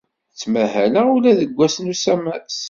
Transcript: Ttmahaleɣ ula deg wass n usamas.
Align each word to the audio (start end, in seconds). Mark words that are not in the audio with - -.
Ttmahaleɣ 0.33 1.05
ula 1.15 1.31
deg 1.39 1.51
wass 1.57 1.75
n 1.79 1.91
usamas. 1.93 2.55